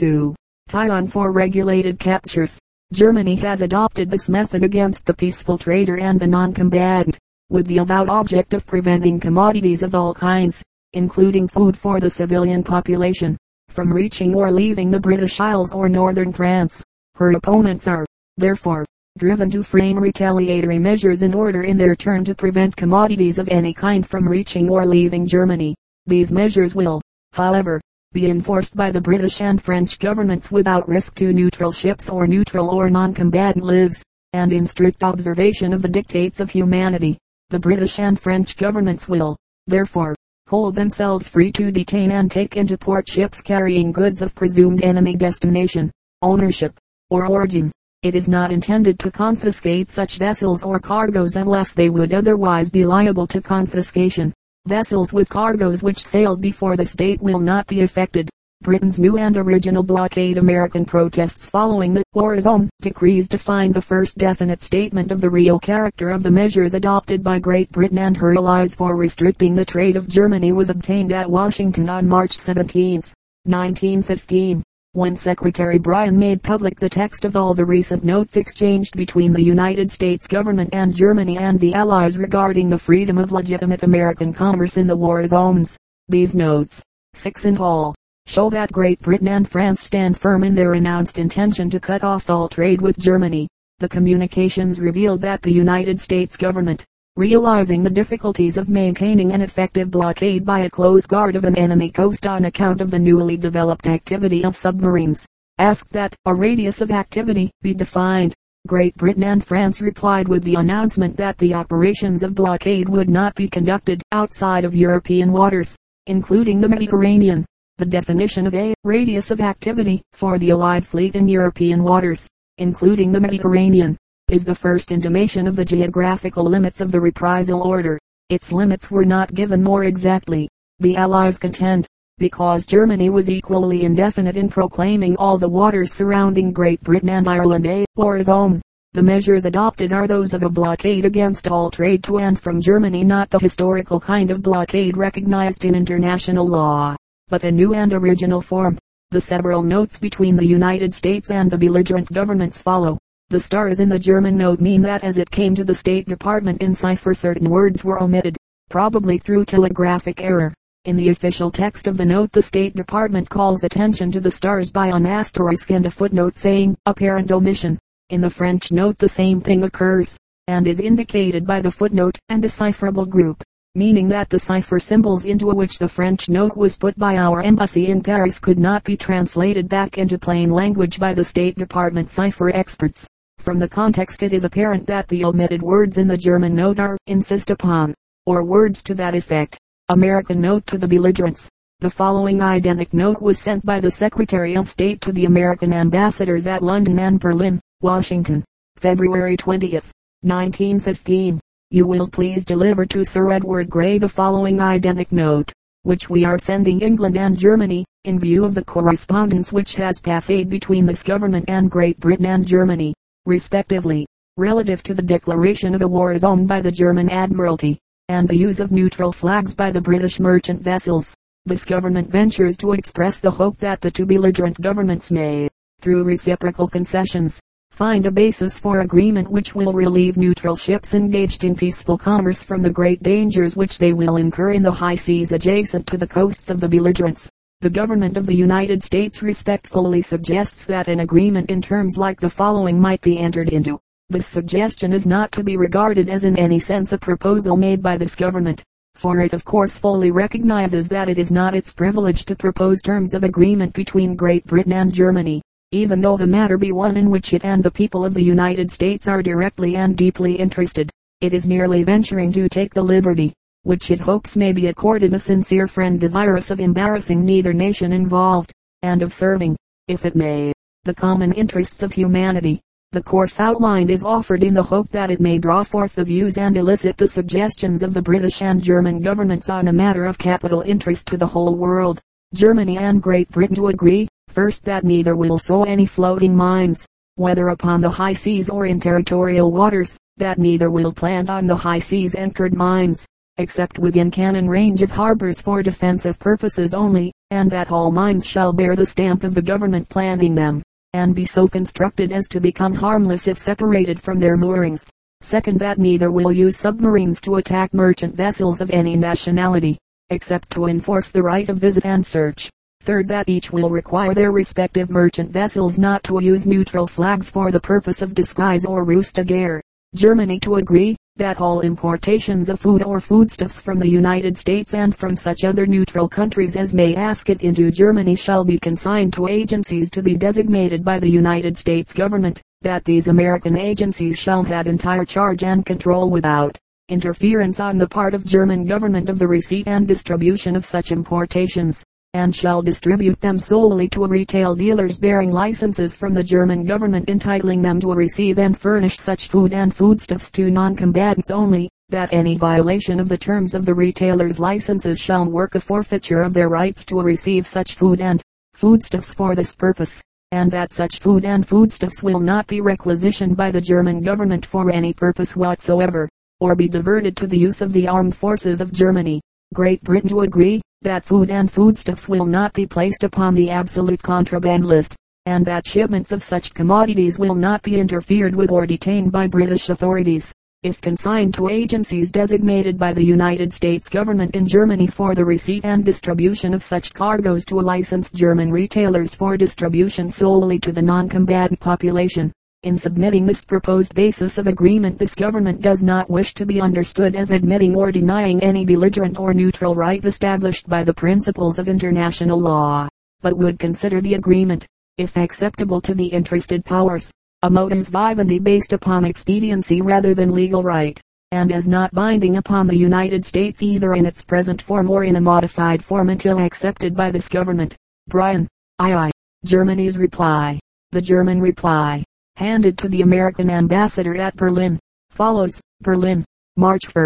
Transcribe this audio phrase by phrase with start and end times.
[0.00, 0.34] 2.
[0.70, 2.58] Tie on for regulated captures.
[2.90, 7.18] Germany has adopted this method against the peaceful trader and the non-combatant,
[7.50, 10.62] with the avowed object of preventing commodities of all kinds,
[10.94, 13.36] including food for the civilian population,
[13.68, 16.82] from reaching or leaving the British Isles or northern France.
[17.16, 18.06] Her opponents are,
[18.38, 18.86] therefore,
[19.18, 23.74] driven to frame retaliatory measures in order in their turn to prevent commodities of any
[23.74, 25.74] kind from reaching or leaving Germany.
[26.06, 27.02] These measures will,
[27.34, 27.82] however,
[28.12, 32.68] be enforced by the British and French governments without risk to neutral ships or neutral
[32.68, 34.02] or non-combatant lives,
[34.32, 37.16] and in strict observation of the dictates of humanity.
[37.50, 39.36] The British and French governments will,
[39.68, 40.16] therefore,
[40.48, 45.14] hold themselves free to detain and take into port ships carrying goods of presumed enemy
[45.14, 46.76] destination, ownership,
[47.10, 47.70] or origin.
[48.02, 52.84] It is not intended to confiscate such vessels or cargoes unless they would otherwise be
[52.84, 54.32] liable to confiscation.
[54.70, 58.30] Vessels with cargoes which sailed before this date will not be affected.
[58.62, 64.16] Britain's new and original blockade American protests following the war zone decrees defined the first
[64.16, 68.32] definite statement of the real character of the measures adopted by Great Britain and her
[68.36, 73.02] allies for restricting the trade of Germany was obtained at Washington on March 17,
[73.46, 74.62] 1915
[74.92, 79.40] when Secretary Bryan made public the text of all the recent notes exchanged between the
[79.40, 84.78] United States government and Germany and the Allies regarding the freedom of legitimate American commerce
[84.78, 85.76] in the war zones.
[86.08, 86.82] These notes,
[87.14, 87.94] six in all,
[88.26, 92.28] show that Great Britain and France stand firm in their announced intention to cut off
[92.28, 93.46] all trade with Germany.
[93.78, 96.84] The communications revealed that the United States government,
[97.16, 101.90] realizing the difficulties of maintaining an effective blockade by a close guard of an enemy
[101.90, 105.26] coast on account of the newly developed activity of submarines,
[105.58, 108.32] asked that a radius of activity be defined.
[108.68, 113.34] Great Britain and France replied with the announcement that the operations of blockade would not
[113.34, 115.74] be conducted outside of European waters,
[116.06, 117.44] including the Mediterranean.
[117.78, 123.10] The definition of a radius of activity for the Allied fleet in European waters, including
[123.10, 123.96] the Mediterranean,
[124.30, 127.98] is the first intimation of the geographical limits of the reprisal order.
[128.28, 130.48] Its limits were not given more exactly,
[130.78, 131.86] the Allies contend,
[132.18, 137.66] because Germany was equally indefinite in proclaiming all the waters surrounding Great Britain and Ireland
[137.66, 138.62] a war zone.
[138.92, 143.04] The measures adopted are those of a blockade against all trade to and from Germany
[143.04, 146.94] not the historical kind of blockade recognized in international law,
[147.28, 148.78] but a new and original form.
[149.10, 152.98] The several notes between the United States and the belligerent governments follow.
[153.30, 156.64] The stars in the German note mean that as it came to the State Department
[156.64, 158.36] in cipher certain words were omitted,
[158.68, 160.52] probably through telegraphic error.
[160.84, 164.72] In the official text of the note the State Department calls attention to the stars
[164.72, 167.78] by an asterisk and a footnote saying, apparent omission.
[168.08, 170.16] In the French note the same thing occurs,
[170.48, 173.44] and is indicated by the footnote and decipherable group,
[173.76, 177.86] meaning that the cipher symbols into which the French note was put by our embassy
[177.86, 182.50] in Paris could not be translated back into plain language by the State Department cipher
[182.50, 183.06] experts.
[183.40, 186.98] From the context it is apparent that the omitted words in the German note are
[187.06, 187.94] insist upon,
[188.26, 189.58] or words to that effect.
[189.88, 191.48] American note to the belligerents.
[191.78, 196.46] The following identical note was sent by the Secretary of State to the American ambassadors
[196.46, 198.44] at London and Berlin, Washington,
[198.76, 201.40] February 20, 1915.
[201.70, 205.50] You will please deliver to Sir Edward Grey the following identical note,
[205.84, 210.28] which we are sending England and Germany, in view of the correspondence which has passed
[210.28, 212.92] between this government and Great Britain and Germany
[213.26, 218.36] respectively, relative to the declaration of a war zone by the German Admiralty, and the
[218.36, 221.14] use of neutral flags by the British merchant vessels.
[221.46, 225.48] This government ventures to express the hope that the two belligerent governments may,
[225.80, 231.54] through reciprocal concessions, find a basis for agreement which will relieve neutral ships engaged in
[231.54, 235.86] peaceful commerce from the great dangers which they will incur in the high seas adjacent
[235.86, 237.29] to the coasts of the belligerents.
[237.62, 242.30] The government of the United States respectfully suggests that an agreement in terms like the
[242.30, 243.78] following might be entered into.
[244.08, 247.98] This suggestion is not to be regarded as in any sense a proposal made by
[247.98, 252.34] this government, for it of course fully recognizes that it is not its privilege to
[252.34, 256.96] propose terms of agreement between Great Britain and Germany, even though the matter be one
[256.96, 260.90] in which it and the people of the United States are directly and deeply interested.
[261.20, 265.18] It is merely venturing to take the liberty, which it hopes may be accorded a
[265.18, 268.52] sincere friend desirous of embarrassing neither nation involved,
[268.82, 269.56] and of serving,
[269.88, 270.52] if it may,
[270.84, 272.60] the common interests of humanity.
[272.92, 276.38] The course outlined is offered in the hope that it may draw forth the views
[276.38, 280.62] and elicit the suggestions of the British and German governments on a matter of capital
[280.62, 282.00] interest to the whole world.
[282.34, 286.86] Germany and Great Britain to agree, first that neither will sow any floating mines,
[287.16, 291.56] whether upon the high seas or in territorial waters, that neither will plant on the
[291.56, 293.06] high seas anchored mines,
[293.38, 298.52] except within cannon range of harbors for defensive purposes only, and that all mines shall
[298.52, 300.62] bear the stamp of the government planning them,
[300.92, 304.88] and be so constructed as to become harmless if separated from their moorings.
[305.22, 309.78] Second, that neither will use submarines to attack merchant vessels of any nationality,
[310.08, 312.50] except to enforce the right of visit and search.
[312.82, 317.50] Third, that each will require their respective merchant vessels not to use neutral flags for
[317.50, 319.60] the purpose of disguise or ruse de guerre.
[319.94, 324.96] Germany to agree, that all importations of food or foodstuffs from the United States and
[324.96, 329.28] from such other neutral countries as may ask it into Germany shall be consigned to
[329.28, 334.66] agencies to be designated by the United States government, that these American agencies shall have
[334.66, 336.58] entire charge and control without
[336.88, 341.84] interference on the part of German government of the receipt and distribution of such importations
[342.14, 347.62] and shall distribute them solely to retail dealers bearing licenses from the German government entitling
[347.62, 352.98] them to receive and furnish such food and foodstuffs to non-combatants only, that any violation
[352.98, 357.00] of the terms of the retailers' licenses shall work a forfeiture of their rights to
[357.00, 358.20] receive such food and
[358.54, 360.02] foodstuffs for this purpose,
[360.32, 364.70] and that such food and foodstuffs will not be requisitioned by the German government for
[364.70, 366.08] any purpose whatsoever,
[366.40, 369.20] or be diverted to the use of the armed forces of Germany.
[369.54, 374.02] Great Britain to agree, that food and foodstuffs will not be placed upon the absolute
[374.02, 374.96] contraband list,
[375.26, 379.68] and that shipments of such commodities will not be interfered with or detained by British
[379.68, 380.32] authorities,
[380.62, 385.66] if consigned to agencies designated by the United States government in Germany for the receipt
[385.66, 391.60] and distribution of such cargoes to licensed German retailers for distribution solely to the non-combatant
[391.60, 392.32] population.
[392.62, 397.16] In submitting this proposed basis of agreement this government does not wish to be understood
[397.16, 402.38] as admitting or denying any belligerent or neutral right established by the principles of international
[402.38, 402.86] law,
[403.22, 404.66] but would consider the agreement,
[404.98, 407.10] if acceptable to the interested powers,
[407.40, 411.00] a modus vivendi based upon expediency rather than legal right,
[411.32, 415.16] and as not binding upon the United States either in its present form or in
[415.16, 417.74] a modified form until accepted by this government.
[418.06, 418.46] Bryan,
[418.84, 419.10] II.
[419.46, 420.60] Germany's reply.
[420.92, 422.04] The German reply
[422.40, 424.78] handed to the American ambassador at Berlin.
[425.10, 426.24] Follows, Berlin,
[426.56, 427.04] March 1,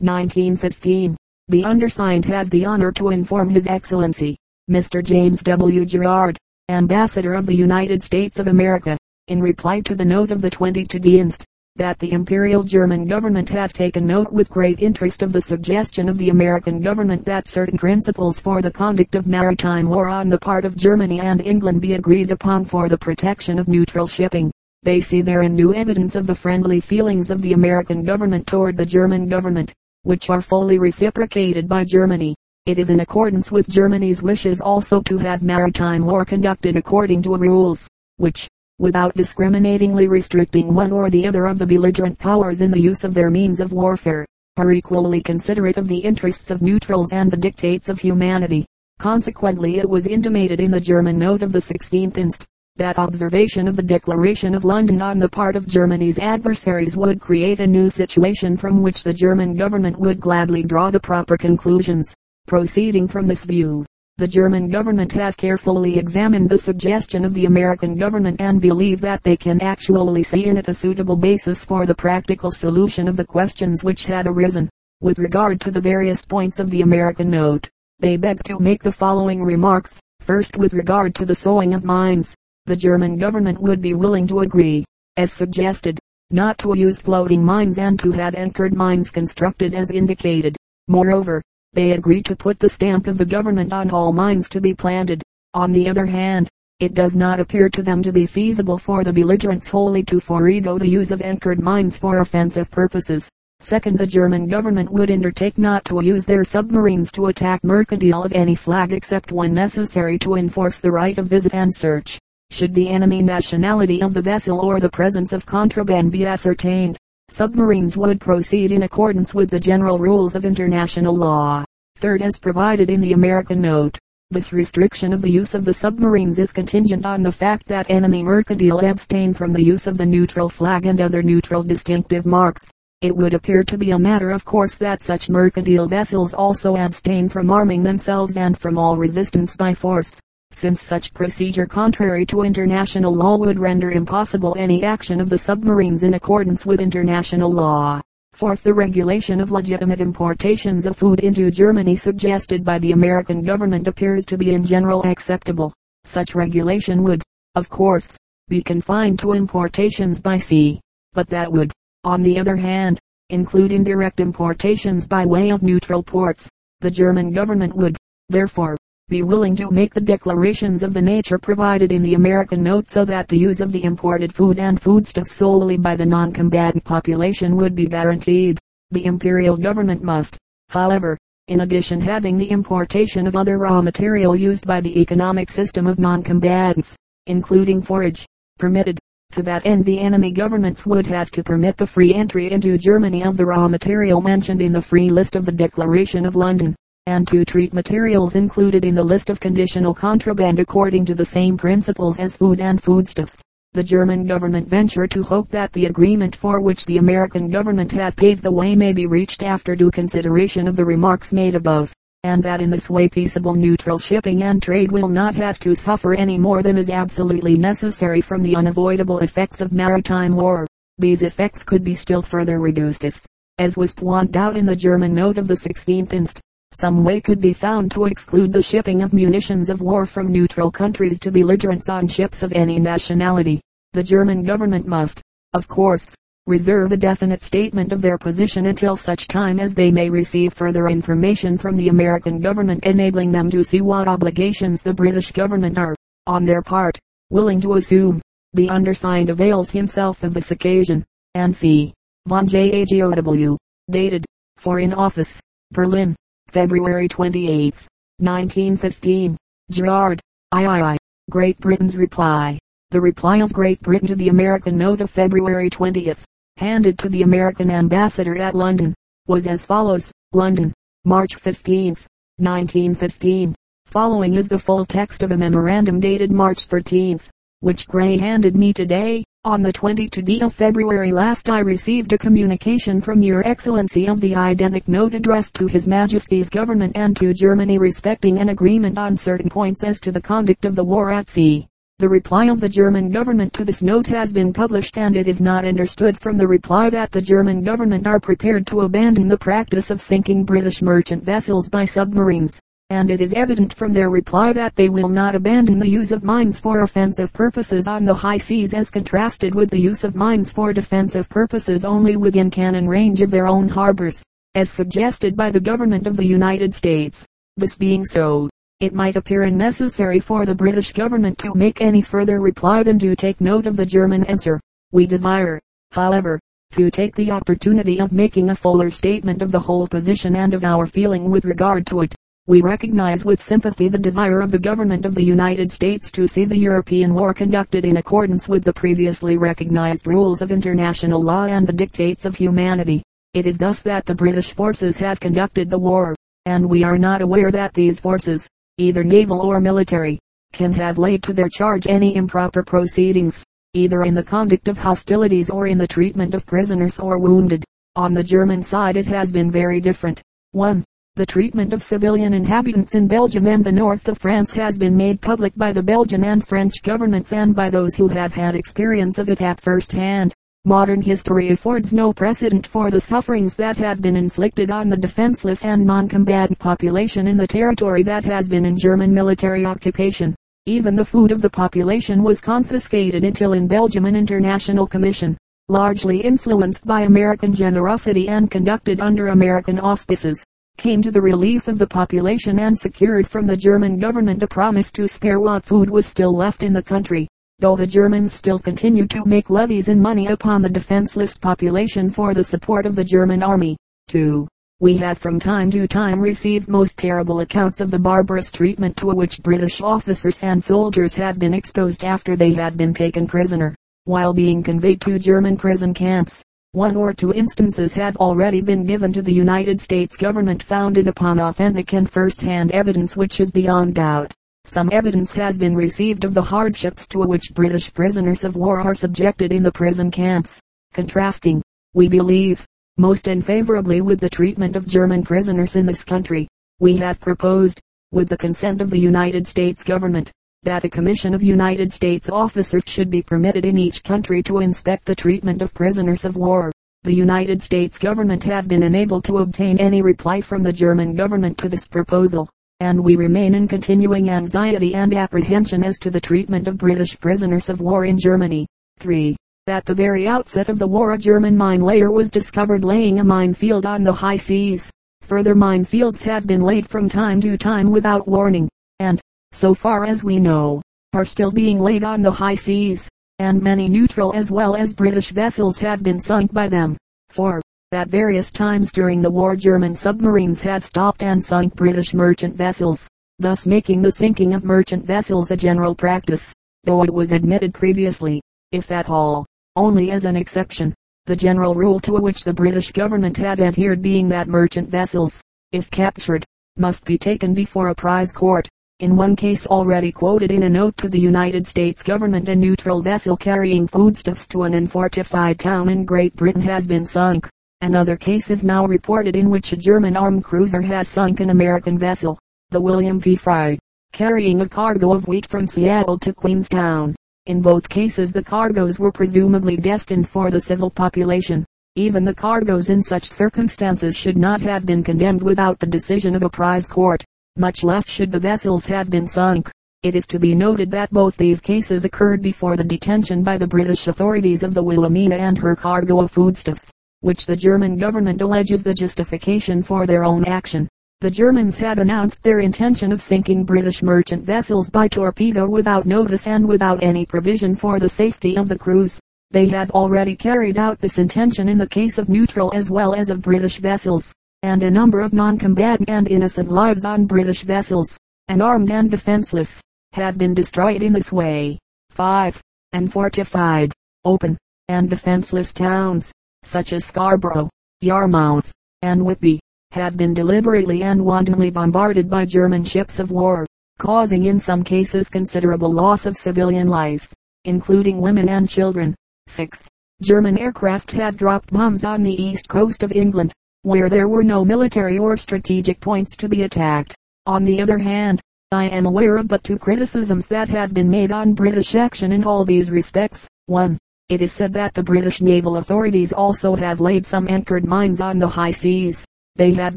[0.00, 1.16] 1915.
[1.48, 4.36] The undersigned has the honor to inform His Excellency,
[4.70, 5.02] Mr.
[5.02, 5.86] James W.
[5.86, 6.36] Gerard,
[6.68, 10.98] Ambassador of the United States of America, in reply to the note of the 22
[10.98, 11.42] inst.,
[11.76, 16.18] that the Imperial German government have taken note with great interest of the suggestion of
[16.18, 20.66] the American government that certain principles for the conduct of maritime war on the part
[20.66, 24.50] of Germany and England be agreed upon for the protection of neutral shipping.
[24.82, 28.86] They see therein new evidence of the friendly feelings of the American government toward the
[28.86, 32.36] German government, which are fully reciprocated by Germany.
[32.66, 37.36] It is in accordance with Germany's wishes also to have maritime war conducted according to
[37.36, 42.80] rules, which, without discriminatingly restricting one or the other of the belligerent powers in the
[42.80, 44.26] use of their means of warfare,
[44.56, 48.66] are equally considerate of the interests of neutrals and the dictates of humanity.
[48.98, 52.46] Consequently it was intimated in the German note of the 16th inst
[52.76, 57.60] that observation of the Declaration of London on the part of Germany's adversaries would create
[57.60, 62.14] a new situation from which the German government would gladly draw the proper conclusions.
[62.46, 63.84] Proceeding from this view,
[64.18, 69.22] the German government have carefully examined the suggestion of the American government and believe that
[69.22, 73.26] they can actually see in it a suitable basis for the practical solution of the
[73.26, 74.70] questions which had arisen.
[75.00, 77.68] With regard to the various points of the American note,
[77.98, 80.00] they beg to make the following remarks.
[80.20, 82.34] First with regard to the sowing of mines,
[82.66, 84.84] the German government would be willing to agree,
[85.16, 90.56] as suggested, not to use floating mines and to have anchored mines constructed as indicated.
[90.88, 91.40] Moreover,
[91.74, 95.22] they agree to put the stamp of the government on all mines to be planted.
[95.54, 96.48] On the other hand,
[96.80, 100.76] it does not appear to them to be feasible for the belligerents wholly to forego
[100.76, 103.30] the use of anchored mines for offensive purposes.
[103.60, 108.32] Second, the German government would undertake not to use their submarines to attack mercantile of
[108.32, 112.18] any flag except when necessary to enforce the right of visit and search
[112.50, 116.96] should the enemy nationality of the vessel or the presence of contraband be ascertained.
[117.28, 121.64] Submarines would proceed in accordance with the general rules of international law.
[121.96, 123.98] Third as provided in the American note.
[124.30, 128.22] This restriction of the use of the submarines is contingent on the fact that enemy
[128.22, 132.70] mercantile abstain from the use of the neutral flag and other neutral distinctive marks.
[133.02, 137.28] It would appear to be a matter of course that such mercantile vessels also abstain
[137.28, 140.20] from arming themselves and from all resistance by force
[140.56, 146.02] since such procedure contrary to international law would render impossible any action of the submarines
[146.02, 148.00] in accordance with international law.
[148.32, 153.86] Fourth, the regulation of legitimate importations of food into Germany suggested by the American government
[153.86, 155.74] appears to be in general acceptable.
[156.04, 157.22] Such regulation would,
[157.54, 158.16] of course,
[158.48, 160.80] be confined to importations by sea,
[161.12, 161.70] but that would,
[162.02, 162.98] on the other hand,
[163.28, 166.48] including direct importations by way of neutral ports.
[166.80, 167.98] The German government would,
[168.30, 172.90] therefore, be willing to make the declarations of the nature provided in the American note
[172.90, 177.54] so that the use of the imported food and foodstuffs solely by the non-combatant population
[177.54, 178.58] would be guaranteed.
[178.90, 180.36] The imperial government must,
[180.70, 185.86] however, in addition having the importation of other raw material used by the economic system
[185.86, 186.96] of non-combatants,
[187.28, 188.26] including forage,
[188.58, 188.98] permitted.
[189.32, 193.22] To that end the enemy governments would have to permit the free entry into Germany
[193.22, 196.74] of the raw material mentioned in the free list of the Declaration of London
[197.06, 201.56] and to treat materials included in the list of conditional contraband according to the same
[201.56, 203.40] principles as food and foodstuffs.
[203.74, 208.16] The German government venture to hope that the agreement for which the American government have
[208.16, 211.92] paved the way may be reached after due consideration of the remarks made above,
[212.24, 216.14] and that in this way peaceable neutral shipping and trade will not have to suffer
[216.14, 220.66] any more than is absolutely necessary from the unavoidable effects of maritime war.
[220.98, 223.24] These effects could be still further reduced if,
[223.58, 226.40] as was pointed out in the German note of the 16th inst
[226.76, 230.70] some way could be found to exclude the shipping of munitions of war from neutral
[230.70, 233.62] countries to belligerents on ships of any nationality.
[233.94, 235.22] The German government must,
[235.54, 236.14] of course,
[236.46, 240.88] reserve a definite statement of their position until such time as they may receive further
[240.88, 245.94] information from the American government enabling them to see what obligations the British government are,
[246.26, 246.98] on their part,
[247.30, 248.20] willing to assume.
[248.52, 251.94] The undersigned avails himself of this occasion, and C.
[252.26, 252.82] von J.
[252.82, 252.84] A.
[252.84, 253.02] G.
[253.02, 253.10] O.
[253.10, 253.56] W.
[253.90, 255.40] Dated, for in office,
[255.72, 256.14] Berlin,
[256.48, 257.74] February 28,
[258.18, 259.36] 1915.
[259.70, 260.20] Gerard,
[260.54, 260.96] III.
[261.30, 262.58] Great Britain's reply.
[262.90, 266.22] The reply of Great Britain to the American note of February 20th,
[266.56, 268.94] handed to the American ambassador at London,
[269.26, 270.12] was as follows.
[270.32, 270.72] London,
[271.04, 271.96] March 15,
[272.38, 273.54] 1915.
[273.86, 277.18] Following is the full text of a memorandum dated March 13,
[277.60, 279.24] which Grey handed me today.
[279.46, 284.32] On the 22d of February last I received a communication from your excellency of the
[284.32, 289.48] identic note addressed to his majesty's government and to Germany respecting an agreement on certain
[289.48, 291.68] points as to the conduct of the war at sea.
[292.00, 295.40] The reply of the German government to this note has been published and it is
[295.40, 299.92] not understood from the reply that the German government are prepared to abandon the practice
[299.92, 304.76] of sinking British merchant vessels by submarines and it is evident from their reply that
[304.76, 308.74] they will not abandon the use of mines for offensive purposes on the high seas
[308.74, 313.30] as contrasted with the use of mines for defensive purposes only within cannon range of
[313.30, 314.22] their own harbors,
[314.54, 317.26] as suggested by the government of the United States.
[317.56, 318.48] This being so,
[318.80, 323.16] it might appear unnecessary for the British government to make any further reply than to
[323.16, 324.60] take note of the German answer.
[324.92, 325.60] We desire,
[325.92, 326.38] however,
[326.72, 330.64] to take the opportunity of making a fuller statement of the whole position and of
[330.64, 332.15] our feeling with regard to it.
[332.48, 336.44] We recognize with sympathy the desire of the government of the United States to see
[336.44, 341.66] the European war conducted in accordance with the previously recognized rules of international law and
[341.66, 343.02] the dictates of humanity.
[343.34, 347.20] It is thus that the British forces have conducted the war, and we are not
[347.20, 348.48] aware that these forces,
[348.78, 350.20] either naval or military,
[350.52, 355.50] can have laid to their charge any improper proceedings, either in the conduct of hostilities
[355.50, 357.64] or in the treatment of prisoners or wounded.
[357.96, 360.22] On the German side it has been very different.
[360.52, 360.84] 1.
[361.16, 365.18] The treatment of civilian inhabitants in Belgium and the north of France has been made
[365.22, 369.30] public by the Belgian and French governments and by those who have had experience of
[369.30, 370.34] it at first hand.
[370.66, 375.64] Modern history affords no precedent for the sufferings that have been inflicted on the defenseless
[375.64, 380.34] and non-combatant population in the territory that has been in German military occupation.
[380.66, 385.34] Even the food of the population was confiscated until in Belgium an international commission,
[385.70, 390.44] largely influenced by American generosity and conducted under American auspices,
[390.76, 394.92] came to the relief of the population and secured from the German government a promise
[394.92, 397.28] to spare what food was still left in the country,
[397.58, 402.34] though the Germans still continued to make levies in money upon the defenseless population for
[402.34, 403.76] the support of the German army.
[404.08, 404.46] 2.
[404.80, 409.06] We have from time to time received most terrible accounts of the barbarous treatment to
[409.06, 414.34] which British officers and soldiers have been exposed after they had been taken prisoner, while
[414.34, 416.42] being conveyed to German prison camps.
[416.76, 421.40] One or two instances have already been given to the United States government founded upon
[421.40, 424.34] authentic and first-hand evidence which is beyond doubt.
[424.66, 428.94] Some evidence has been received of the hardships to which British prisoners of war are
[428.94, 430.60] subjected in the prison camps,
[430.92, 431.62] contrasting,
[431.94, 432.66] we believe,
[432.98, 436.46] most unfavorably with the treatment of German prisoners in this country.
[436.78, 437.80] We have proposed,
[438.12, 440.30] with the consent of the United States government,
[440.66, 445.04] that a commission of United States officers should be permitted in each country to inspect
[445.04, 446.72] the treatment of prisoners of war.
[447.04, 451.56] The United States government have been unable to obtain any reply from the German government
[451.58, 452.48] to this proposal,
[452.80, 457.68] and we remain in continuing anxiety and apprehension as to the treatment of British prisoners
[457.68, 458.66] of war in Germany.
[458.98, 459.36] 3.
[459.68, 463.24] At the very outset of the war a German mine layer was discovered laying a
[463.24, 464.90] minefield on the high seas.
[465.20, 468.68] Further minefields have been laid from time to time without warning,
[468.98, 469.20] and,
[469.52, 473.88] so far as we know, are still being laid on the high seas, and many
[473.88, 476.96] neutral as well as British vessels have been sunk by them.
[477.28, 477.60] For,
[477.92, 483.08] at various times during the war German submarines have stopped and sunk British merchant vessels,
[483.38, 486.52] thus making the sinking of merchant vessels a general practice,
[486.84, 488.40] though it was admitted previously,
[488.72, 490.94] if at all, only as an exception.
[491.26, 495.40] The general rule to which the British government had adhered being that merchant vessels,
[495.72, 496.44] if captured,
[496.76, 498.68] must be taken before a prize court.
[498.98, 503.02] In one case already quoted in a note to the United States government a neutral
[503.02, 507.46] vessel carrying foodstuffs to an unfortified town in Great Britain has been sunk.
[507.82, 511.98] Another case is now reported in which a German armed cruiser has sunk an American
[511.98, 512.38] vessel,
[512.70, 513.36] the William P.
[513.36, 513.78] Frye,
[514.14, 517.14] carrying a cargo of wheat from Seattle to Queenstown.
[517.44, 521.66] In both cases the cargoes were presumably destined for the civil population.
[521.96, 526.42] Even the cargoes in such circumstances should not have been condemned without the decision of
[526.42, 527.22] a prize court,
[527.58, 529.70] much less should the vessels have been sunk.
[530.02, 533.66] It is to be noted that both these cases occurred before the detention by the
[533.66, 538.82] British authorities of the Wilhelmina and her cargo of foodstuffs, which the German government alleges
[538.82, 540.86] the justification for their own action.
[541.22, 546.46] The Germans had announced their intention of sinking British merchant vessels by torpedo without notice
[546.46, 549.18] and without any provision for the safety of the crews.
[549.50, 553.30] They had already carried out this intention in the case of neutral as well as
[553.30, 558.16] of British vessels, and a number of non-combatant and innocent lives on British vessels,
[558.48, 559.80] unarmed and defenseless,
[560.12, 561.78] have been destroyed in this way.
[562.10, 562.60] 5.
[562.92, 563.92] And fortified,
[564.24, 564.56] open,
[564.88, 566.32] and defenseless towns,
[566.62, 567.68] such as Scarborough,
[568.00, 568.72] Yarmouth,
[569.02, 569.60] and Whitby,
[569.92, 573.66] have been deliberately and wantonly bombarded by German ships of war,
[573.98, 577.32] causing in some cases considerable loss of civilian life,
[577.64, 579.14] including women and children.
[579.48, 579.86] 6.
[580.22, 583.52] German aircraft have dropped bombs on the east coast of England,
[583.86, 587.14] where there were no military or strategic points to be attacked.
[587.46, 588.40] On the other hand,
[588.72, 592.42] I am aware of but two criticisms that have been made on British action in
[592.42, 593.46] all these respects.
[593.66, 593.96] 1.
[594.28, 598.40] It is said that the British naval authorities also have laid some anchored mines on
[598.40, 599.24] the high seas.
[599.54, 599.96] They have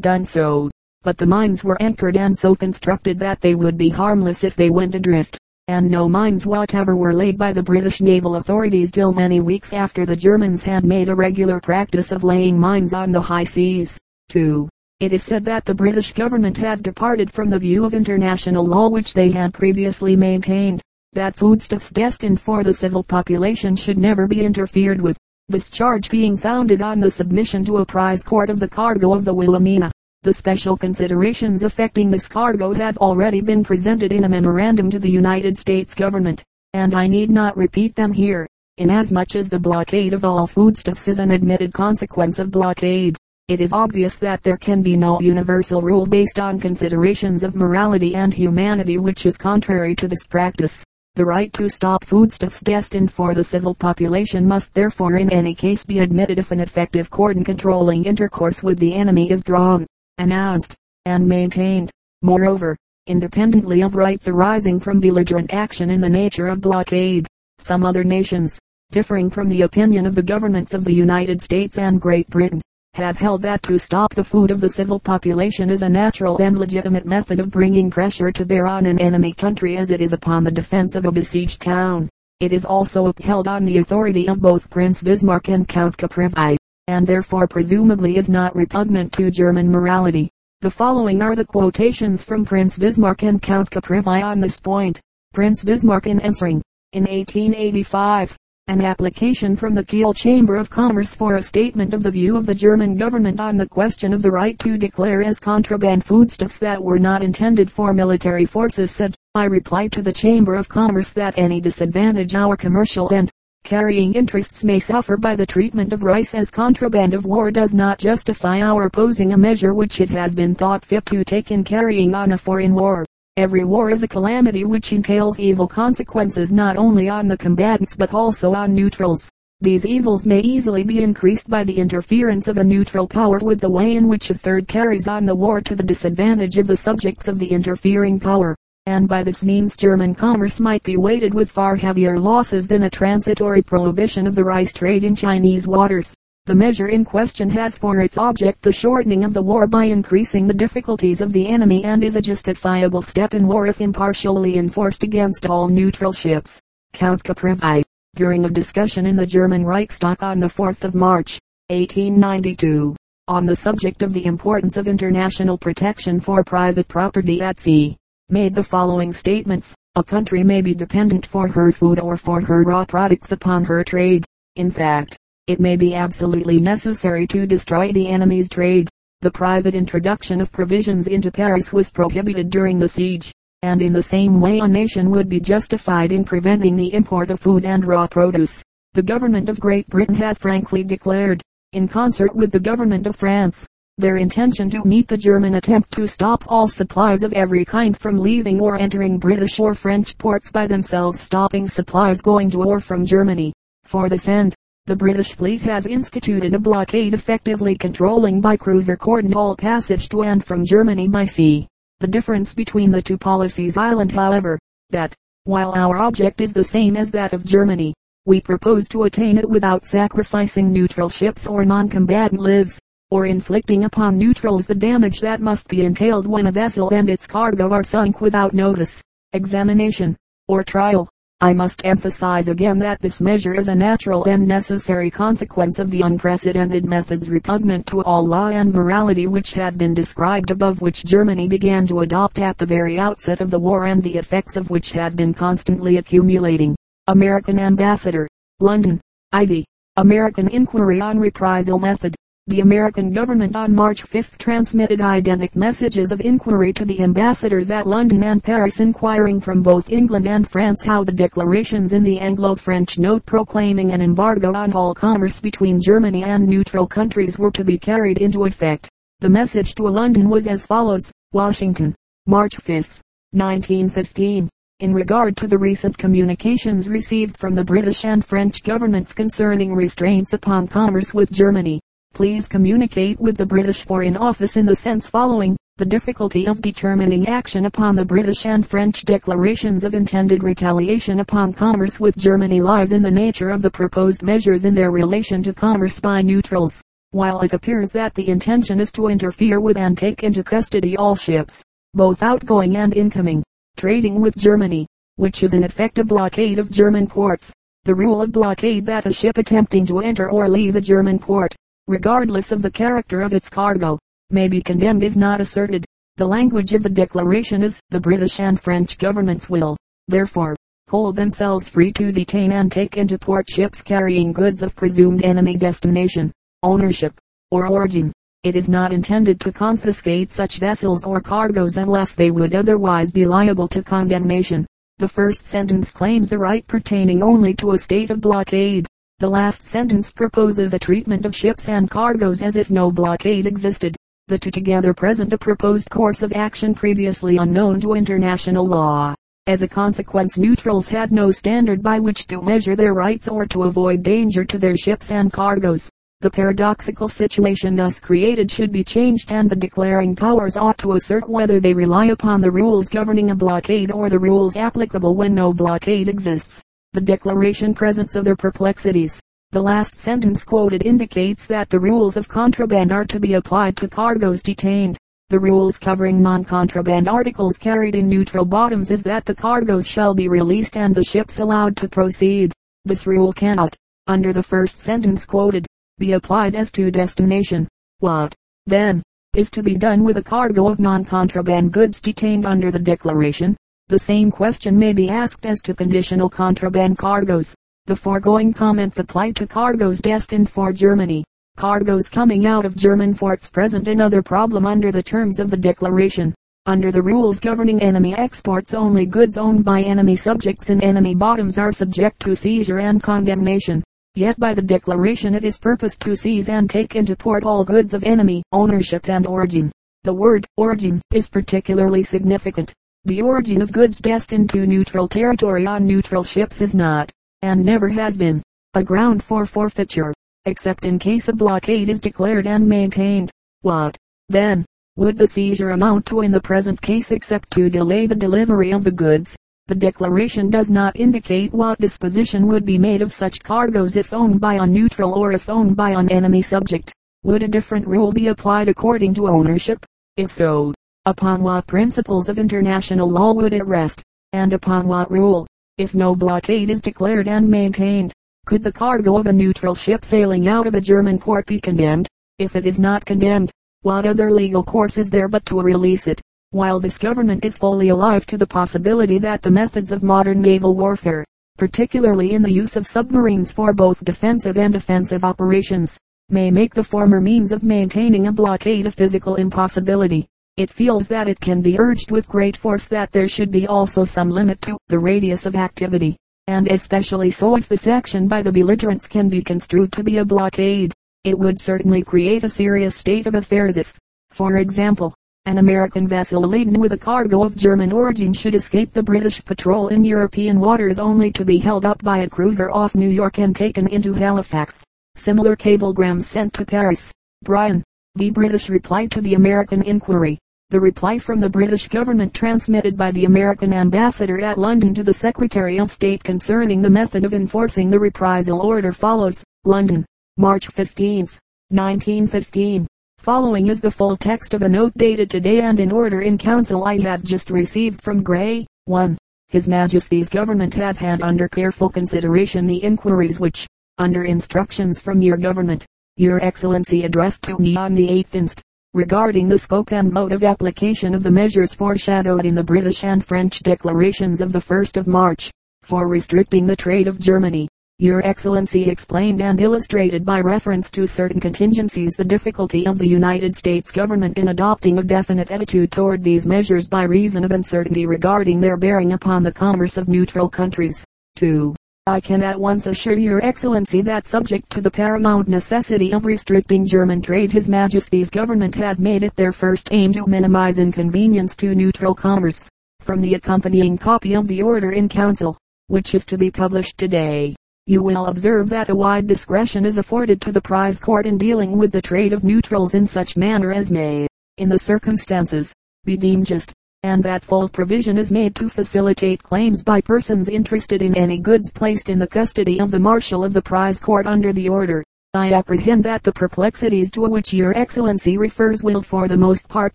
[0.00, 0.70] done so,
[1.02, 4.70] but the mines were anchored and so constructed that they would be harmless if they
[4.70, 5.36] went adrift,
[5.70, 10.04] and no mines whatever were laid by the British naval authorities till many weeks after
[10.04, 13.96] the Germans had made a regular practice of laying mines on the high seas.
[14.30, 14.68] 2.
[14.98, 18.88] It is said that the British government had departed from the view of international law
[18.88, 24.44] which they had previously maintained, that foodstuffs destined for the civil population should never be
[24.44, 25.16] interfered with
[25.48, 29.24] this charge being founded on the submission to a prize court of the cargo of
[29.24, 29.90] the Wilhelmina.
[30.22, 35.08] The special considerations affecting this cargo have already been presented in a memorandum to the
[35.08, 40.22] United States government, and I need not repeat them here, inasmuch as the blockade of
[40.22, 43.16] all foodstuffs is an admitted consequence of blockade.
[43.48, 48.14] It is obvious that there can be no universal rule based on considerations of morality
[48.14, 50.84] and humanity which is contrary to this practice.
[51.14, 55.82] The right to stop foodstuffs destined for the civil population must therefore in any case
[55.82, 59.86] be admitted if an effective cordon controlling intercourse with the enemy is drawn,
[60.20, 61.90] announced, and maintained.
[62.22, 67.26] Moreover, independently of rights arising from belligerent action in the nature of blockade,
[67.58, 68.58] some other nations,
[68.90, 72.60] differing from the opinion of the governments of the United States and Great Britain,
[72.94, 76.58] have held that to stop the food of the civil population is a natural and
[76.58, 80.44] legitimate method of bringing pressure to bear on an enemy country as it is upon
[80.44, 82.08] the defense of a besieged town.
[82.40, 86.56] It is also upheld on the authority of both Prince Bismarck and Count Caprivi,
[86.90, 90.28] and therefore presumably is not repugnant to German morality.
[90.60, 95.00] The following are the quotations from Prince Bismarck and Count Caprivi on this point.
[95.32, 96.60] Prince Bismarck in answering,
[96.92, 102.10] in 1885, an application from the Kiel Chamber of Commerce for a statement of the
[102.10, 106.04] view of the German government on the question of the right to declare as contraband
[106.04, 110.68] foodstuffs that were not intended for military forces said, I reply to the Chamber of
[110.68, 113.30] Commerce that any disadvantage our commercial and
[113.70, 118.00] carrying interests may suffer by the treatment of rice as contraband of war does not
[118.00, 122.12] justify our opposing a measure which it has been thought fit to take in carrying
[122.12, 123.06] on a foreign war.
[123.36, 128.12] Every war is a calamity which entails evil consequences not only on the combatants but
[128.12, 129.28] also on neutrals.
[129.60, 133.70] These evils may easily be increased by the interference of a neutral power with the
[133.70, 137.28] way in which a third carries on the war to the disadvantage of the subjects
[137.28, 138.56] of the interfering power,
[138.90, 142.90] and by this means German commerce might be weighted with far heavier losses than a
[142.90, 146.12] transitory prohibition of the rice trade in Chinese waters.
[146.46, 150.48] The measure in question has for its object the shortening of the war by increasing
[150.48, 155.04] the difficulties of the enemy and is a justifiable step in war if impartially enforced
[155.04, 156.60] against all neutral ships.
[156.92, 157.84] Count Caprivi
[158.16, 162.96] during a discussion in the German Reichstag on the 4th of March, 1892,
[163.28, 167.96] on the subject of the importance of international protection for private property at sea,
[168.30, 169.74] made the following statements.
[169.96, 173.82] A country may be dependent for her food or for her raw products upon her
[173.82, 174.24] trade.
[174.56, 175.16] In fact,
[175.46, 178.88] it may be absolutely necessary to destroy the enemy's trade.
[179.20, 184.02] The private introduction of provisions into Paris was prohibited during the siege, and in the
[184.02, 188.06] same way a nation would be justified in preventing the import of food and raw
[188.06, 188.62] produce.
[188.94, 193.66] The government of Great Britain had frankly declared, in concert with the government of France,
[194.00, 198.18] their intention to meet the German attempt to stop all supplies of every kind from
[198.18, 203.04] leaving or entering British or French ports by themselves stopping supplies going to or from
[203.04, 203.52] Germany.
[203.84, 204.54] For this end,
[204.86, 210.22] the British fleet has instituted a blockade effectively controlling by cruiser cordon all passage to
[210.22, 211.68] and from Germany by sea.
[212.00, 214.58] The difference between the two policies island however,
[214.90, 217.94] that, while our object is the same as that of Germany,
[218.26, 222.78] we propose to attain it without sacrificing neutral ships or non-combatant lives,
[223.10, 227.26] or inflicting upon neutrals the damage that must be entailed when a vessel and its
[227.26, 230.16] cargo are sunk without notice, examination,
[230.48, 231.08] or trial.
[231.42, 236.02] I must emphasize again that this measure is a natural and necessary consequence of the
[236.02, 241.48] unprecedented methods repugnant to all law and morality which have been described above which Germany
[241.48, 244.92] began to adopt at the very outset of the war and the effects of which
[244.92, 246.76] have been constantly accumulating.
[247.06, 248.28] American Ambassador,
[248.60, 249.00] London,
[249.32, 249.64] Ivy.
[249.96, 252.14] American Inquiry on Reprisal Method.
[252.50, 257.86] The American government on March 5 transmitted identical messages of inquiry to the ambassadors at
[257.86, 262.98] London and Paris inquiring from both England and France how the declarations in the Anglo-French
[262.98, 267.78] note proclaiming an embargo on all commerce between Germany and neutral countries were to be
[267.78, 268.88] carried into effect.
[269.20, 271.08] The message to London was as follows.
[271.32, 271.94] Washington,
[272.26, 274.48] March 5, 1915
[274.80, 280.32] in regard to the recent communications received from the British and French governments concerning restraints
[280.32, 281.80] upon commerce with Germany.
[282.20, 285.56] Please communicate with the British Foreign Office in the sense following.
[285.78, 291.54] The difficulty of determining action upon the British and French declarations of intended retaliation upon
[291.54, 295.54] commerce with Germany lies in the nature of the proposed measures in their relation to
[295.54, 296.82] commerce by neutrals.
[297.12, 301.16] While it appears that the intention is to interfere with and take into custody all
[301.16, 301.62] ships,
[301.94, 303.42] both outgoing and incoming,
[303.78, 307.50] trading with Germany, which is in effect a blockade of German ports.
[307.84, 311.56] The rule of blockade that a ship attempting to enter or leave a German port,
[311.90, 313.98] regardless of the character of its cargo,
[314.30, 315.84] may be condemned is not asserted.
[316.18, 319.76] The language of the declaration is, the British and French governments will,
[320.06, 320.54] therefore,
[320.88, 325.56] hold themselves free to detain and take into port ships carrying goods of presumed enemy
[325.56, 326.30] destination,
[326.62, 327.12] ownership,
[327.50, 328.12] or origin.
[328.44, 333.26] It is not intended to confiscate such vessels or cargoes unless they would otherwise be
[333.26, 334.64] liable to condemnation.
[334.98, 338.86] The first sentence claims a right pertaining only to a state of blockade.
[339.20, 343.94] The last sentence proposes a treatment of ships and cargoes as if no blockade existed.
[344.28, 349.14] The two together present a proposed course of action previously unknown to international law.
[349.46, 353.64] As a consequence neutrals had no standard by which to measure their rights or to
[353.64, 355.90] avoid danger to their ships and cargoes.
[356.22, 361.28] The paradoxical situation thus created should be changed and the declaring powers ought to assert
[361.28, 365.52] whether they rely upon the rules governing a blockade or the rules applicable when no
[365.52, 366.62] blockade exists.
[366.92, 369.20] The declaration presents other perplexities.
[369.52, 373.86] The last sentence quoted indicates that the rules of contraband are to be applied to
[373.86, 374.98] cargoes detained.
[375.28, 380.26] The rules covering non-contraband articles carried in neutral bottoms is that the cargoes shall be
[380.26, 382.52] released and the ships allowed to proceed.
[382.84, 383.76] This rule cannot,
[384.08, 387.68] under the first sentence quoted, be applied as to destination.
[388.00, 388.34] What,
[388.66, 389.00] then,
[389.36, 393.56] is to be done with a cargo of non-contraband goods detained under the declaration?
[393.90, 397.56] The same question may be asked as to conditional contraband cargoes.
[397.86, 401.24] The foregoing comments apply to cargoes destined for Germany.
[401.56, 406.32] Cargoes coming out of German ports present another problem under the terms of the declaration.
[406.66, 411.58] Under the rules governing enemy exports only goods owned by enemy subjects in enemy bottoms
[411.58, 413.82] are subject to seizure and condemnation.
[414.14, 417.92] Yet by the declaration it is purposed to seize and take into port all goods
[417.92, 419.72] of enemy ownership and origin.
[420.04, 422.72] The word origin is particularly significant.
[423.04, 427.10] The origin of goods destined to neutral territory on neutral ships is not,
[427.40, 428.42] and never has been,
[428.74, 430.12] a ground for forfeiture,
[430.44, 433.30] except in case a blockade is declared and maintained.
[433.62, 433.96] What,
[434.28, 438.70] then, would the seizure amount to in the present case except to delay the delivery
[438.70, 439.34] of the goods?
[439.66, 444.40] The declaration does not indicate what disposition would be made of such cargoes if owned
[444.40, 446.92] by a neutral or if owned by an enemy subject.
[447.22, 449.86] Would a different rule be applied according to ownership?
[450.18, 450.74] If so,
[451.10, 455.46] upon what principles of international law would it rest, and upon what rule?
[455.76, 458.12] if no blockade is declared and maintained,
[458.44, 462.06] could the cargo of a neutral ship sailing out of a German port be condemned?
[462.38, 466.20] If it is not condemned, what other legal course is there but to release it?
[466.50, 470.76] While this government is fully alive to the possibility that the methods of modern naval
[470.76, 471.24] warfare,
[471.56, 475.96] particularly in the use of submarines for both defensive and offensive operations,
[476.28, 480.28] may make the former means of maintaining a blockade a physical impossibility.
[480.60, 484.04] It feels that it can be urged with great force that there should be also
[484.04, 486.18] some limit to the radius of activity,
[486.48, 490.24] and especially so if this action by the belligerents can be construed to be a
[490.26, 490.92] blockade.
[491.24, 495.14] It would certainly create a serious state of affairs if, for example,
[495.46, 499.88] an American vessel laden with a cargo of German origin should escape the British patrol
[499.88, 503.56] in European waters only to be held up by a cruiser off New York and
[503.56, 504.84] taken into Halifax.
[505.16, 507.10] Similar cablegrams sent to Paris.
[507.44, 507.82] Bryan.
[508.16, 510.38] The British reply to the American inquiry.
[510.70, 515.12] The reply from the British government transmitted by the American ambassador at London to the
[515.12, 519.42] Secretary of State concerning the method of enforcing the reprisal order follows.
[519.64, 520.06] London,
[520.36, 521.26] March 15,
[521.70, 522.86] 1915.
[523.18, 526.84] Following is the full text of a note dated today and in order in council
[526.84, 528.64] I have just received from Grey.
[528.84, 529.18] 1.
[529.48, 533.66] His Majesty's government have had under careful consideration the inquiries which,
[533.98, 535.84] under instructions from your government,
[536.16, 540.42] your excellency addressed to me on the 8th inst, regarding the scope and mode of
[540.42, 545.06] application of the measures foreshadowed in the British and French declarations of the 1st of
[545.06, 545.48] March,
[545.82, 547.68] for restricting the trade of Germany.
[548.00, 553.54] Your Excellency explained and illustrated by reference to certain contingencies the difficulty of the United
[553.54, 558.58] States government in adopting a definite attitude toward these measures by reason of uncertainty regarding
[558.58, 561.04] their bearing upon the commerce of neutral countries.
[561.36, 561.74] 2.
[562.10, 566.84] I can at once assure your excellency that subject to the paramount necessity of restricting
[566.84, 571.72] German trade his majesty's government had made it their first aim to minimize inconvenience to
[571.72, 572.68] neutral commerce.
[572.98, 577.54] From the accompanying copy of the order in council, which is to be published today,
[577.86, 581.78] you will observe that a wide discretion is afforded to the prize court in dealing
[581.78, 584.26] with the trade of neutrals in such manner as may,
[584.58, 585.72] in the circumstances,
[586.04, 591.00] be deemed just and that full provision is made to facilitate claims by persons interested
[591.00, 594.52] in any goods placed in the custody of the marshal of the prize court under
[594.52, 595.02] the order.
[595.32, 599.94] I apprehend that the perplexities to which your excellency refers will for the most part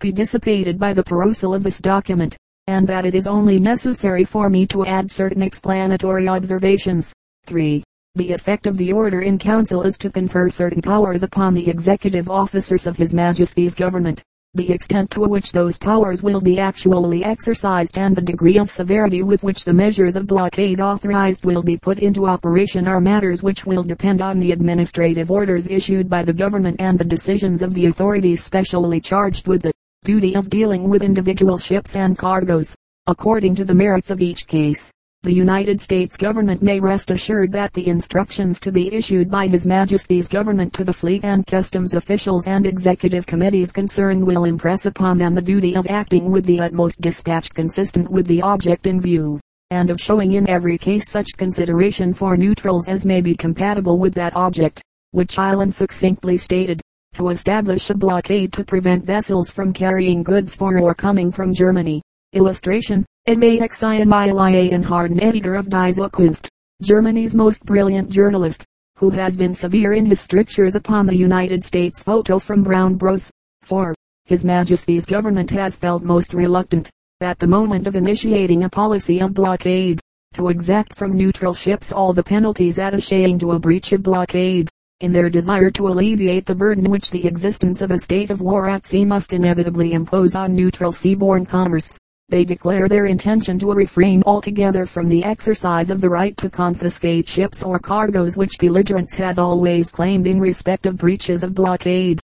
[0.00, 4.50] be dissipated by the perusal of this document, and that it is only necessary for
[4.50, 7.12] me to add certain explanatory observations.
[7.44, 7.84] 3.
[8.16, 12.28] The effect of the order in council is to confer certain powers upon the executive
[12.28, 14.24] officers of His Majesty's government
[14.56, 19.22] the extent to which those powers will be actually exercised and the degree of severity
[19.22, 23.66] with which the measures of blockade authorized will be put into operation are matters which
[23.66, 27.86] will depend on the administrative orders issued by the government and the decisions of the
[27.86, 29.72] authorities specially charged with the
[30.04, 32.74] duty of dealing with individual ships and cargoes,
[33.06, 34.90] according to the merits of each case
[35.26, 39.66] the United States government may rest assured that the instructions to be issued by His
[39.66, 45.18] Majesty's government to the fleet and customs officials and executive committees concerned will impress upon
[45.18, 49.40] them the duty of acting with the utmost dispatch consistent with the object in view,
[49.72, 54.14] and of showing in every case such consideration for neutrals as may be compatible with
[54.14, 56.80] that object, which Island succinctly stated,
[57.14, 62.00] to establish a blockade to prevent vessels from carrying goods for or coming from Germany.
[62.32, 66.46] Illustration it Maximilian Harden editor of Die Zukunft,
[66.80, 68.64] Germany's most brilliant journalist,
[68.98, 73.28] who has been severe in his strictures upon the United States photo from Brown Bros.
[73.62, 73.96] 4.
[74.26, 76.88] His Majesty's government has felt most reluctant,
[77.20, 79.98] at the moment of initiating a policy of blockade,
[80.34, 84.68] to exact from neutral ships all the penalties attaching to a breach of blockade,
[85.00, 88.68] in their desire to alleviate the burden which the existence of a state of war
[88.68, 91.98] at sea must inevitably impose on neutral seaborne commerce.
[92.28, 97.28] They declare their intention to refrain altogether from the exercise of the right to confiscate
[97.28, 102.20] ships or cargoes which belligerents had always claimed in respect of breaches of blockade.